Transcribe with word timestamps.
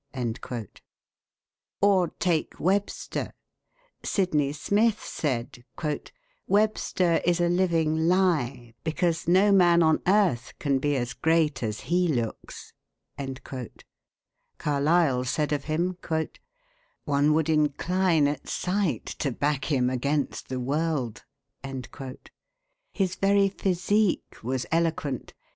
Or, 1.79 2.07
take 2.17 2.59
Webster. 2.59 3.35
Sydney 4.01 4.51
Smith 4.51 5.03
said: 5.03 5.63
"Webster 6.47 7.21
is 7.23 7.39
a 7.39 7.47
living 7.47 8.07
lie; 8.07 8.73
because 8.83 9.27
no 9.27 9.51
man 9.51 9.83
on 9.83 10.01
earth 10.07 10.53
can 10.57 10.79
be 10.79 10.95
as 10.95 11.13
great 11.13 11.61
as 11.61 11.81
he 11.81 12.07
looks." 12.07 12.73
Carlyle 14.57 15.23
said 15.23 15.51
of 15.53 15.65
him: 15.65 15.95
"One 17.05 17.33
would 17.35 17.47
incline 17.47 18.27
at 18.27 18.49
sight 18.49 19.05
to 19.05 19.31
back 19.31 19.65
him 19.65 19.91
against 19.91 20.47
the 20.49 20.59
world." 20.59 21.25
His 22.91 23.13
very 23.13 23.49
physique 23.49 24.37
was 24.41 24.65
eloquent. 24.71 25.35